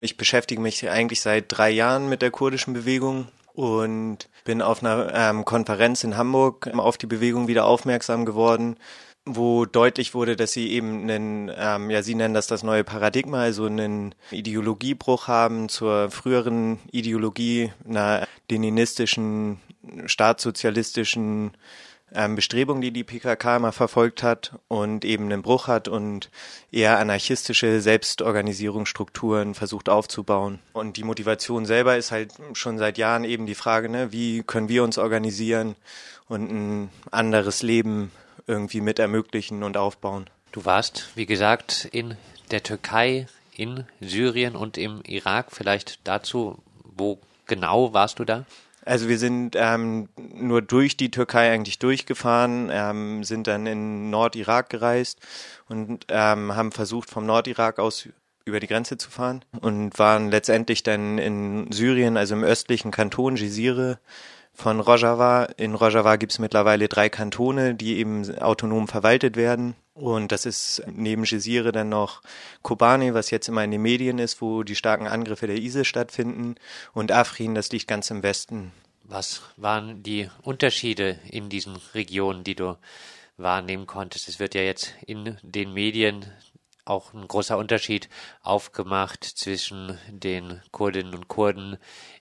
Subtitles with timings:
[0.00, 5.12] Ich beschäftige mich eigentlich seit drei Jahren mit der kurdischen Bewegung und bin auf einer
[5.14, 8.76] ähm, Konferenz in Hamburg auf die Bewegung wieder aufmerksam geworden,
[9.26, 13.42] wo deutlich wurde, dass sie eben einen, ähm, ja, sie nennen das das neue Paradigma,
[13.42, 19.60] also einen Ideologiebruch haben zur früheren Ideologie einer leninistischen,
[20.06, 21.52] staatssozialistischen
[22.14, 26.30] ähm, Bestrebung, die die PKK immer verfolgt hat und eben einen Bruch hat und
[26.72, 30.58] eher anarchistische Selbstorganisierungsstrukturen versucht aufzubauen.
[30.72, 34.68] Und die Motivation selber ist halt schon seit Jahren eben die Frage, ne, wie können
[34.68, 35.76] wir uns organisieren
[36.28, 38.10] und ein anderes Leben
[38.46, 40.28] irgendwie mit ermöglichen und aufbauen.
[40.52, 42.16] Du warst, wie gesagt, in
[42.50, 45.52] der Türkei, in Syrien und im Irak.
[45.52, 48.44] Vielleicht dazu, wo genau warst du da?
[48.84, 54.70] Also wir sind ähm, nur durch die Türkei eigentlich durchgefahren, ähm, sind dann in Nordirak
[54.70, 55.20] gereist
[55.68, 58.08] und ähm, haben versucht vom Nordirak aus
[58.46, 63.34] über die Grenze zu fahren und waren letztendlich dann in Syrien, also im östlichen Kanton
[63.34, 63.98] Gisire
[64.52, 65.44] von Rojava.
[65.56, 69.74] In Rojava gibt es mittlerweile drei Kantone, die eben autonom verwaltet werden.
[70.00, 72.22] Und das ist neben Gisire dann noch
[72.62, 76.54] Kobane, was jetzt immer in den Medien ist, wo die starken Angriffe der ISIS stattfinden.
[76.94, 78.72] Und Afrin, das liegt ganz im Westen.
[79.04, 82.78] Was waren die Unterschiede in diesen Regionen, die du
[83.36, 84.28] wahrnehmen konntest?
[84.28, 86.24] Es wird ja jetzt in den Medien
[86.84, 88.08] auch ein großer Unterschied
[88.42, 91.78] aufgemacht zwischen den Kurdinnen und Kurden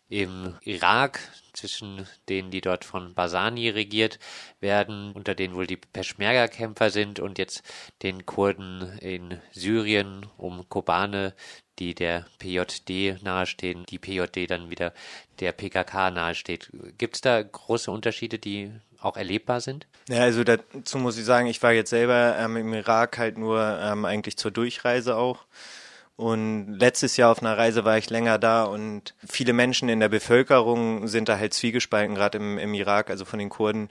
[0.09, 1.19] im Irak,
[1.53, 4.17] zwischen denen, die dort von Basani regiert
[4.59, 7.63] werden, unter denen wohl die Peschmerga-Kämpfer sind, und jetzt
[8.01, 11.35] den Kurden in Syrien um Kobane,
[11.77, 14.94] die der PJD nahestehen, die PJD dann wieder
[15.39, 16.71] der PKK nahesteht.
[16.97, 18.71] Gibt es da große Unterschiede, die
[19.02, 19.88] auch erlebbar sind?
[20.09, 23.80] Ja, also dazu muss ich sagen, ich war jetzt selber ähm, im Irak halt nur
[23.81, 25.45] ähm, eigentlich zur Durchreise auch.
[26.16, 30.09] Und letztes Jahr auf einer Reise war ich länger da und viele Menschen in der
[30.09, 33.89] Bevölkerung sind da halt zwiegespalten, gerade im, im Irak, also von den Kurden,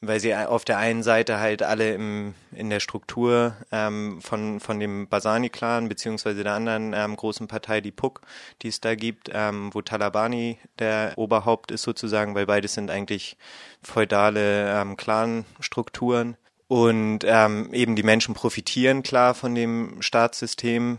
[0.00, 4.80] weil sie auf der einen Seite halt alle im, in der Struktur ähm, von, von
[4.80, 8.20] dem Basani-Clan beziehungsweise der anderen ähm, großen Partei, die PUK,
[8.62, 13.36] die es da gibt, ähm, wo Talabani der Oberhaupt ist sozusagen, weil beides sind eigentlich
[13.82, 16.36] feudale ähm, Clan-Strukturen.
[16.66, 20.98] Und ähm, eben die Menschen profitieren klar von dem Staatssystem,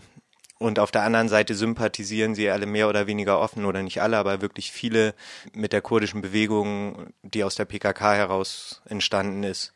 [0.58, 4.18] und auf der anderen Seite sympathisieren sie alle mehr oder weniger offen oder nicht alle,
[4.18, 5.14] aber wirklich viele
[5.54, 9.74] mit der kurdischen Bewegung, die aus der PKK heraus entstanden ist.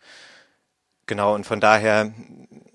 [1.06, 2.14] Genau, und von daher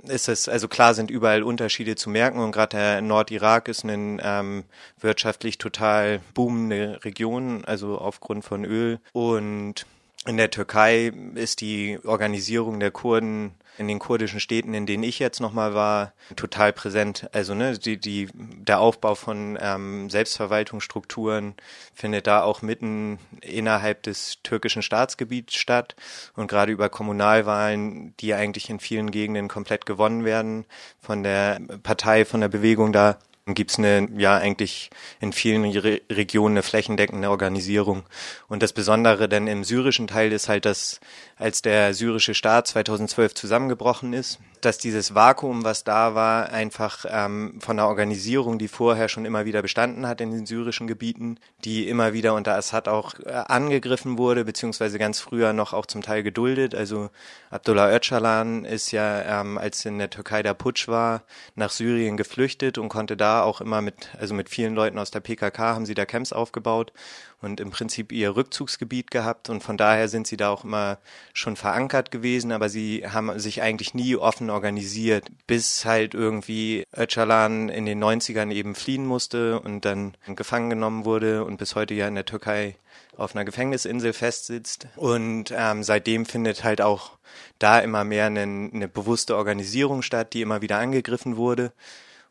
[0.03, 4.21] ist es, also klar sind überall Unterschiede zu merken und gerade der Nordirak ist eine
[4.23, 4.65] ähm,
[5.01, 8.99] wirtschaftlich total boomende Region, also aufgrund von Öl.
[9.13, 9.87] Und
[10.27, 15.19] in der Türkei ist die Organisierung der Kurden in den kurdischen Städten, in denen ich
[15.19, 17.29] jetzt nochmal war, total präsent.
[17.33, 21.55] Also ne, die, die, der Aufbau von ähm, Selbstverwaltungsstrukturen
[21.95, 25.97] findet da auch mitten innerhalb des türkischen Staatsgebiets statt
[26.37, 30.67] und gerade über Kommunalwahlen, die eigentlich in vielen Gegenden komplett gewonnen werden
[31.01, 34.91] von der Partei, von der Bewegung da, gibt es eine, ja eigentlich
[35.21, 38.05] in vielen Re Regionen eine flächendeckende Organisierung.
[38.49, 41.01] Und das Besondere denn im syrischen Teil ist halt, dass
[41.37, 47.59] als der syrische Staat 2012 zusammengebrochen ist, dass dieses Vakuum, was da war, einfach ähm,
[47.61, 51.89] von der Organisierung, die vorher schon immer wieder bestanden hat in den syrischen Gebieten, die
[51.89, 56.23] immer wieder unter Assad auch äh, angegriffen wurde, beziehungsweise ganz früher noch auch zum Teil
[56.23, 56.75] geduldet.
[56.75, 57.11] Also
[57.51, 61.25] Abdullah Öcalan ist ja, ähm, als in der Türkei der Putsch war,
[61.57, 65.21] nach Syrien geflüchtet und konnte da auch immer mit, also mit vielen Leuten aus der
[65.21, 66.93] PKK haben sie da Camps aufgebaut
[67.41, 70.99] und im Prinzip ihr Rückzugsgebiet gehabt und von daher sind sie da auch immer
[71.33, 77.69] schon verankert gewesen, aber sie haben sich eigentlich nie offen organisiert, bis halt irgendwie Öcalan
[77.69, 82.09] in den 90ern eben fliehen musste und dann gefangen genommen wurde und bis heute ja
[82.09, 82.77] in der Türkei
[83.17, 84.89] auf einer Gefängnisinsel festsitzt.
[84.97, 87.13] Und ähm, seitdem findet halt auch
[87.59, 91.73] da immer mehr eine, eine bewusste Organisierung statt, die immer wieder angegriffen wurde.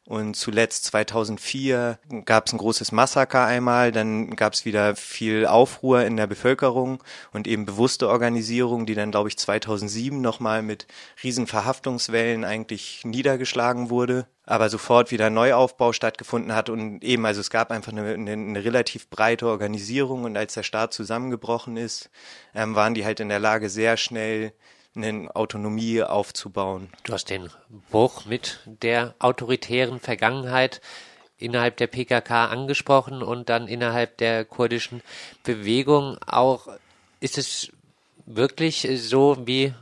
[0.06, 6.04] Und zuletzt 2004 gab es ein großes Massaker einmal, dann gab es wieder viel Aufruhr
[6.04, 7.02] in der Bevölkerung
[7.32, 10.88] und eben bewusste Organisierung, die dann, glaube ich, 2007 nochmal mit
[11.24, 17.50] riesen Verhaftungswellen eigentlich niedergeschlagen wurde, aber sofort wieder Neuaufbau stattgefunden hat und eben, also es
[17.50, 22.10] gab einfach eine, eine, eine relativ breite Organisierung und als der Staat zusammengebrochen ist,
[22.54, 24.52] ähm, waren die halt in der Lage, sehr schnell
[24.96, 26.90] eine Autonomie aufzubauen.
[27.04, 27.50] Du hast den
[27.90, 30.82] Bruch mit der autoritären Vergangenheit
[31.38, 35.02] innerhalb der PKK angesprochen und dann innerhalb der kurdischen
[35.44, 36.68] Bewegung auch.
[37.20, 37.72] Ist es
[38.26, 39.74] wirklich so, wie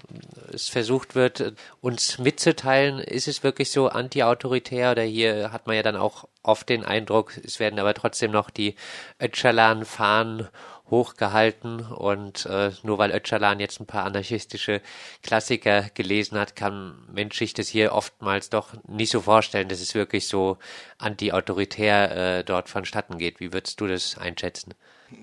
[0.52, 3.00] es versucht wird, uns mitzuteilen?
[3.00, 7.38] Ist es wirklich so antiautoritär oder hier hat man ja dann auch oft den Eindruck,
[7.38, 8.76] es werden aber trotzdem noch die
[9.22, 10.48] Öcalan-Fahnen
[10.92, 14.82] hochgehalten und äh, nur weil Öcalan jetzt ein paar anarchistische
[15.24, 19.96] Klassiker gelesen hat, kann Mensch sich das hier oftmals doch nicht so vorstellen, dass es
[19.96, 20.58] wirklich so
[20.98, 23.40] anti-autoritär äh, dort vonstatten geht.
[23.40, 24.74] Wie würdest du das einschätzen?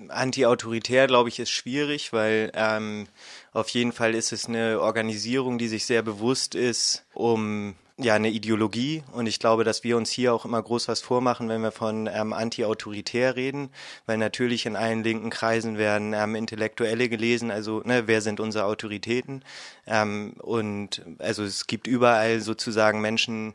[0.09, 3.07] Anti-autoritär, glaube ich, ist schwierig, weil ähm,
[3.53, 8.29] auf jeden Fall ist es eine Organisierung, die sich sehr bewusst ist, um ja eine
[8.29, 9.03] Ideologie.
[9.11, 12.07] Und ich glaube, dass wir uns hier auch immer groß was vormachen, wenn wir von
[12.11, 13.69] ähm, anti-autoritär reden,
[14.05, 18.65] weil natürlich in allen linken Kreisen werden ähm, Intellektuelle gelesen, also ne, wer sind unsere
[18.65, 19.43] Autoritäten?
[19.85, 23.53] Ähm, und also es gibt überall sozusagen Menschen,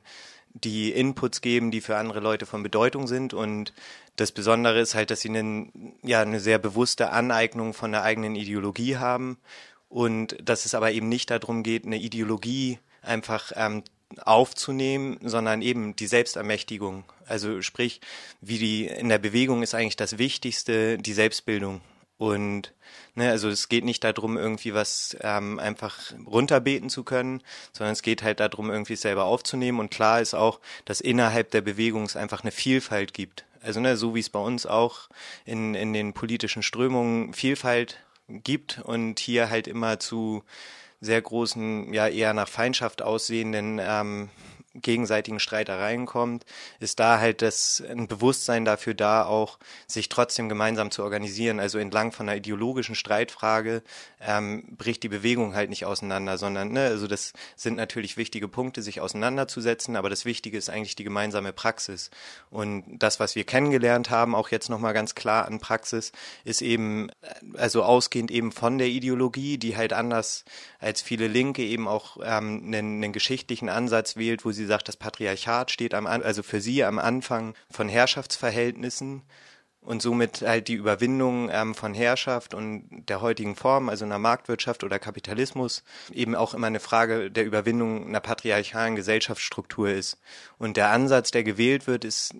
[0.54, 3.34] die Inputs geben, die für andere Leute von Bedeutung sind.
[3.34, 3.72] Und
[4.16, 8.36] das Besondere ist halt, dass sie einen, ja, eine sehr bewusste Aneignung von der eigenen
[8.36, 9.38] Ideologie haben.
[9.88, 13.82] Und dass es aber eben nicht darum geht, eine Ideologie einfach ähm,
[14.20, 17.04] aufzunehmen, sondern eben die Selbstermächtigung.
[17.26, 18.00] Also sprich,
[18.40, 21.80] wie die in der Bewegung ist eigentlich das Wichtigste, die Selbstbildung.
[22.16, 22.72] Und
[23.14, 28.02] ne, also es geht nicht darum, irgendwie was ähm, einfach runterbeten zu können, sondern es
[28.02, 29.80] geht halt darum, irgendwie es selber aufzunehmen.
[29.80, 33.44] Und klar ist auch, dass innerhalb der Bewegung es einfach eine Vielfalt gibt.
[33.62, 35.08] Also ne, so wie es bei uns auch
[35.44, 40.44] in, in den politischen Strömungen Vielfalt gibt und hier halt immer zu
[41.04, 44.30] sehr großen, ja eher nach Feindschaft aussehenden ähm,
[44.74, 46.44] gegenseitigen Streitereien kommt,
[46.80, 51.60] ist da halt das ein Bewusstsein dafür da, auch sich trotzdem gemeinsam zu organisieren.
[51.60, 53.82] Also entlang von einer ideologischen Streitfrage
[54.20, 58.82] ähm, bricht die Bewegung halt nicht auseinander, sondern ne, also das sind natürlich wichtige Punkte,
[58.82, 62.10] sich auseinanderzusetzen, aber das Wichtige ist eigentlich die gemeinsame Praxis.
[62.50, 66.12] Und das, was wir kennengelernt haben, auch jetzt nochmal ganz klar an Praxis,
[66.44, 67.10] ist eben,
[67.54, 70.44] also ausgehend eben von der Ideologie, die halt anders
[70.80, 74.96] als viele Linke eben auch ähm, einen, einen geschichtlichen Ansatz wählt, wo sie sagt, das
[74.96, 79.22] Patriarchat steht am, also für sie am Anfang von Herrschaftsverhältnissen
[79.84, 84.82] und somit halt die Überwindung ähm, von Herrschaft und der heutigen Form, also einer Marktwirtschaft
[84.82, 90.18] oder Kapitalismus, eben auch immer eine Frage der Überwindung einer patriarchalen Gesellschaftsstruktur ist.
[90.58, 92.34] Und der Ansatz, der gewählt wird, ist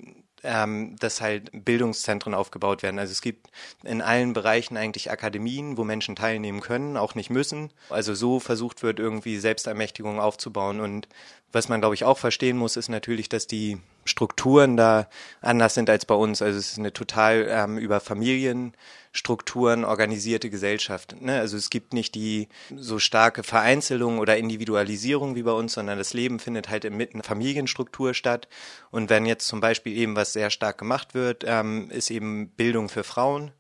[0.45, 2.99] ähm, dass halt Bildungszentren aufgebaut werden.
[2.99, 3.49] Also es gibt
[3.83, 7.73] in allen Bereichen eigentlich Akademien, wo Menschen teilnehmen können, auch nicht müssen.
[7.91, 10.81] Also so versucht wird, irgendwie Selbstermächtigung aufzubauen.
[10.81, 11.09] Und
[11.53, 15.09] was man, glaube ich, auch verstehen muss, ist natürlich, dass die Strukturen da
[15.41, 16.43] anders sind als bei uns.
[16.43, 21.21] Also es ist eine total ähm, über Familienstrukturen organisierte Gesellschaft.
[21.21, 21.39] Ne?
[21.39, 26.15] Also es gibt nicht die so starke Vereinzelung oder Individualisierung wie bei uns, sondern das
[26.15, 28.49] Leben findet halt inmitten Familienstruktur statt.
[28.91, 32.89] Und wenn jetzt zum Beispiel eben was sehr stark gemacht wird, ähm, ist eben Bildung
[32.89, 33.53] für Frauen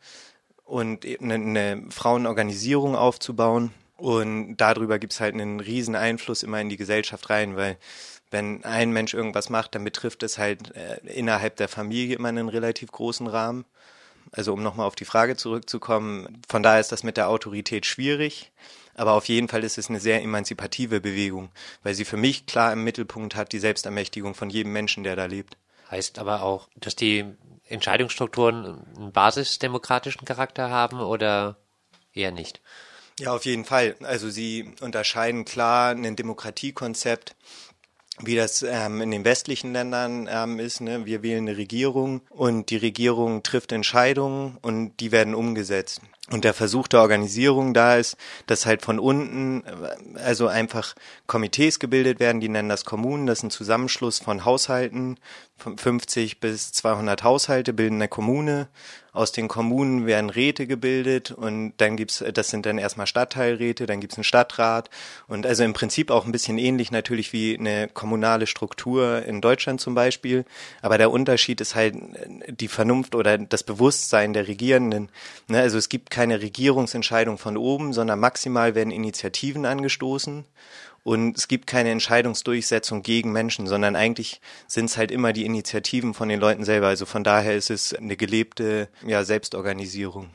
[0.64, 6.76] und eine, eine Frauenorganisierung aufzubauen und darüber gibt's halt einen riesen Einfluss immer in die
[6.76, 7.78] Gesellschaft rein, weil
[8.34, 12.48] wenn ein Mensch irgendwas macht, dann betrifft es halt äh, innerhalb der Familie immer einen
[12.48, 13.64] relativ großen Rahmen.
[14.32, 18.50] Also um nochmal auf die Frage zurückzukommen, von daher ist das mit der Autorität schwierig,
[18.94, 21.50] aber auf jeden Fall ist es eine sehr emanzipative Bewegung,
[21.84, 25.26] weil sie für mich klar im Mittelpunkt hat die Selbstermächtigung von jedem Menschen, der da
[25.26, 25.56] lebt.
[25.88, 27.24] Heißt aber auch, dass die
[27.68, 31.56] Entscheidungsstrukturen einen basisdemokratischen Charakter haben oder
[32.12, 32.60] eher nicht?
[33.20, 33.94] Ja, auf jeden Fall.
[34.02, 37.36] Also sie unterscheiden klar ein Demokratiekonzept
[38.20, 40.80] wie das ähm, in den westlichen Ländern ähm, ist.
[40.80, 41.04] Ne?
[41.04, 46.00] Wir wählen eine Regierung und die Regierung trifft Entscheidungen und die werden umgesetzt.
[46.30, 48.16] Und der Versuch der Organisierung da ist,
[48.46, 50.94] dass halt von unten, äh, also einfach
[51.26, 55.18] Komitees gebildet werden, die nennen das Kommunen, das ist ein Zusammenschluss von Haushalten,
[55.76, 58.68] 50 bis 200 Haushalte bilden eine Kommune.
[59.12, 64.00] Aus den Kommunen werden Räte gebildet und dann gibt's, das sind dann erstmal Stadtteilräte, dann
[64.00, 64.90] gibt's einen Stadtrat
[65.28, 69.80] und also im Prinzip auch ein bisschen ähnlich natürlich wie eine kommunale Struktur in Deutschland
[69.80, 70.44] zum Beispiel.
[70.82, 71.94] Aber der Unterschied ist halt
[72.48, 75.10] die Vernunft oder das Bewusstsein der Regierenden.
[75.46, 80.44] Ne, also es gibt keine Regierungsentscheidung von oben, sondern maximal werden Initiativen angestoßen
[81.04, 86.14] und es gibt keine Entscheidungsdurchsetzung gegen Menschen, sondern eigentlich sind es halt immer die Initiativen
[86.14, 86.88] von den Leuten selber.
[86.88, 90.30] Also von daher ist es eine gelebte ja, Selbstorganisierung.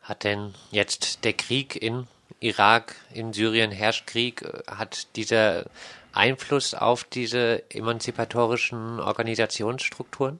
[0.00, 2.06] Hat denn jetzt der Krieg in
[2.40, 5.66] Irak, in Syrien herrscht Krieg, hat dieser
[6.12, 10.38] Einfluss auf diese emanzipatorischen Organisationsstrukturen?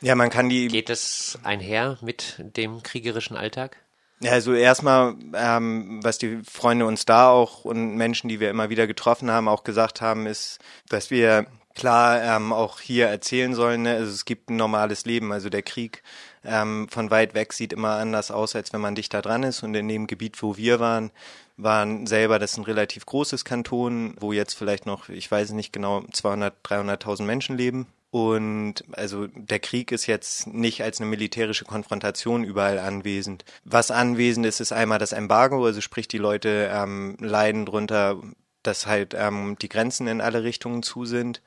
[0.00, 0.68] Ja, man kann die.
[0.68, 3.76] Geht es einher mit dem kriegerischen Alltag?
[4.20, 8.68] Ja, also erstmal, ähm, was die Freunde uns da auch und Menschen, die wir immer
[8.68, 10.58] wieder getroffen haben, auch gesagt haben, ist,
[10.88, 11.46] dass wir
[11.78, 13.82] klar ähm, auch hier erzählen sollen.
[13.82, 13.94] Ne?
[13.94, 15.32] Also es gibt ein normales Leben.
[15.32, 16.02] Also der Krieg
[16.44, 19.62] ähm, von weit weg sieht immer anders aus, als wenn man dichter dran ist.
[19.62, 21.12] Und in dem Gebiet, wo wir waren,
[21.56, 25.72] waren selber, das ist ein relativ großes Kanton, wo jetzt vielleicht noch, ich weiß nicht
[25.72, 27.86] genau, 200, 300.000 Menschen leben.
[28.10, 33.44] Und also der Krieg ist jetzt nicht als eine militärische Konfrontation überall anwesend.
[33.64, 38.22] Was anwesend ist, ist einmal das Embargo, also sprich die Leute ähm, leiden drunter,
[38.62, 41.42] dass halt ähm, die Grenzen in alle Richtungen zu sind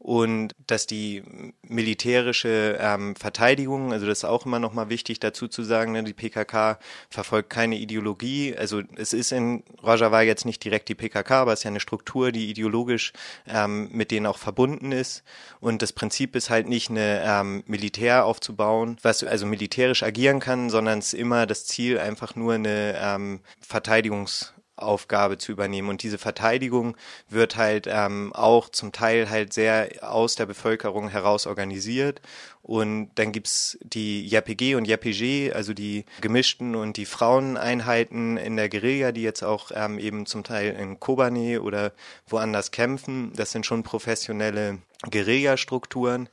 [0.00, 1.22] und dass die
[1.62, 6.02] militärische ähm, Verteidigung, also das ist auch immer noch mal wichtig dazu zu sagen, ne,
[6.02, 6.78] die PKK
[7.10, 11.60] verfolgt keine Ideologie, also es ist in Rojava jetzt nicht direkt die PKK, aber es
[11.60, 13.12] ist ja eine Struktur, die ideologisch
[13.46, 15.22] ähm, mit denen auch verbunden ist.
[15.60, 20.70] Und das Prinzip ist halt nicht eine ähm, Militär aufzubauen, was also militärisch agieren kann,
[20.70, 25.88] sondern es ist immer das Ziel einfach nur eine ähm, Verteidigungs Aufgabe zu übernehmen.
[25.88, 26.96] Und diese Verteidigung
[27.28, 32.20] wird halt ähm, auch zum Teil halt sehr aus der Bevölkerung heraus organisiert.
[32.62, 38.68] Und dann gibt's die JPG und JPG, also die gemischten und die Fraueneinheiten in der
[38.68, 41.92] Guerilla, die jetzt auch ähm, eben zum Teil in Kobane oder
[42.26, 43.32] woanders kämpfen.
[43.34, 44.78] Das sind schon professionelle
[45.10, 46.28] Guerillastrukturen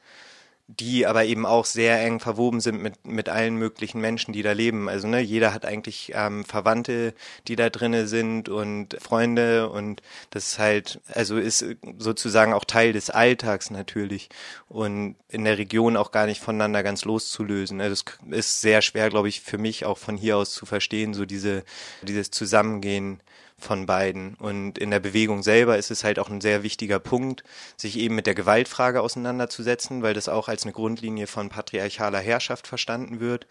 [0.67, 4.51] die aber eben auch sehr eng verwoben sind mit, mit allen möglichen Menschen, die da
[4.51, 4.89] leben.
[4.89, 7.13] Also ne, jeder hat eigentlich ähm, Verwandte,
[7.47, 11.65] die da drinne sind und Freunde und das ist halt, also ist
[11.97, 14.27] sozusagen auch Teil des Alltags natürlich
[14.67, 17.79] und in der Region auch gar nicht voneinander ganz loszulösen.
[17.79, 21.13] Also es ist sehr schwer, glaube ich, für mich auch von hier aus zu verstehen,
[21.13, 21.63] so diese,
[22.01, 23.21] dieses Zusammengehen
[23.59, 24.35] von beiden.
[24.35, 27.43] Und in der Bewegung selber ist es halt auch ein sehr wichtiger Punkt,
[27.75, 32.67] sich eben mit der Gewaltfrage auseinanderzusetzen, weil das auch als eine Grundlinie von patriarchaler Herrschaft
[32.67, 33.47] verstanden wird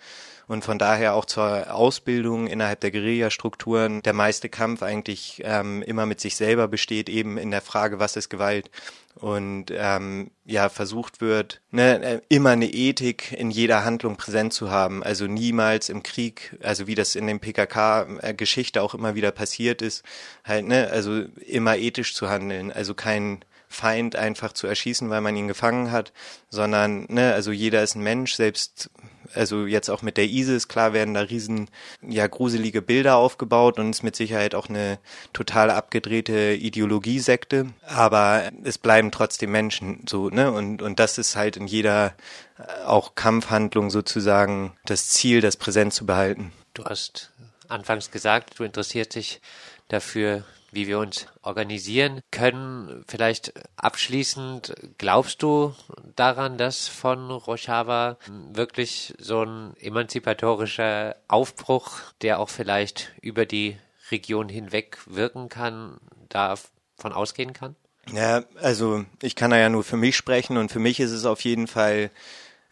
[0.47, 6.07] und von daher auch zur Ausbildung innerhalb der Guerillastrukturen der meiste Kampf eigentlich ähm, immer
[6.07, 8.71] mit sich selber besteht, eben in der Frage, was ist Gewalt
[9.17, 14.71] und ähm, ja versucht wird, ne, äh, immer eine Ethik in jeder Handlung präsent zu
[14.71, 15.03] haben.
[15.03, 20.05] Also niemals im Krieg, also wie das in dem PKK-Geschichte auch immer wieder passiert ist,
[20.45, 22.71] halt ne, also immer ethisch zu handeln.
[22.71, 23.41] Also kein
[23.77, 26.13] Feind einfach zu erschießen, weil man ihn gefangen hat,
[26.49, 28.91] sondern ne, also jeder ist ein Mensch, selbst
[29.35, 31.69] also jetzt auch mit der ISIS, klar werden da riesen,
[32.01, 34.99] ja, gruselige Bilder aufgebaut und ist mit Sicherheit auch eine
[35.33, 41.57] total abgedrehte Ideologiesekte, aber es bleiben trotzdem Menschen so, ne, und, und das ist halt
[41.57, 42.15] in jeder
[42.59, 46.53] äh, auch Kampfhandlung sozusagen das Ziel, das präsent zu behalten.
[46.75, 47.31] Du hast
[47.69, 49.41] anfangs gesagt, du interessierst dich
[49.89, 50.45] dafür,
[50.77, 53.05] wie wir uns organisieren können.
[53.09, 55.75] Vielleicht abschließend, glaubst du
[56.15, 58.19] daran, dass von Rojava
[58.53, 63.77] wirklich so ein emanzipatorischer Aufbruch, der auch vielleicht über die
[64.13, 65.97] Region hinweg wirken kann,
[66.29, 67.75] davon ausgehen kann?
[68.13, 71.25] Ja, also ich kann da ja nur für mich sprechen und für mich ist es
[71.25, 72.11] auf jeden Fall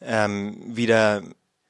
[0.00, 1.22] ähm, wieder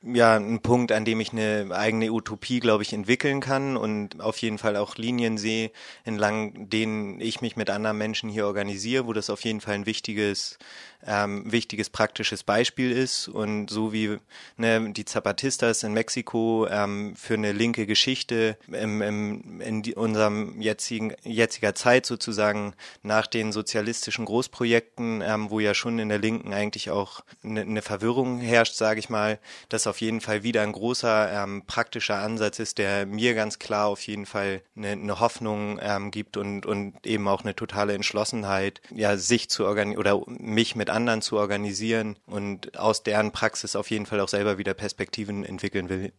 [0.04, 4.38] ja ein Punkt, an dem ich eine eigene Utopie, glaube ich, entwickeln kann und auf
[4.38, 5.70] jeden Fall auch Linien sehe,
[6.04, 9.86] entlang denen ich mich mit anderen Menschen hier organisiere, wo das auf jeden Fall ein
[9.86, 10.58] wichtiges
[11.06, 13.28] ähm, wichtiges praktisches Beispiel ist.
[13.28, 14.18] Und so wie
[14.56, 20.60] ne, die Zapatistas in Mexiko ähm, für eine linke Geschichte im, im, in die, unserem
[20.60, 26.52] jetzigen jetziger Zeit sozusagen nach den sozialistischen Großprojekten, ähm, wo ja schon in der Linken
[26.52, 30.72] eigentlich auch eine, eine Verwirrung herrscht, sage ich mal, das auf jeden Fall wieder ein
[30.72, 35.78] großer ähm, praktischer Ansatz ist, der mir ganz klar auf jeden Fall eine, eine Hoffnung
[35.80, 40.74] ähm, gibt und und eben auch eine totale Entschlossenheit, ja sich zu organisieren oder mich
[40.74, 45.44] mit anderen zu organisieren und aus deren Praxis auf jeden Fall auch selber wieder Perspektiven
[45.44, 46.12] entwickeln will.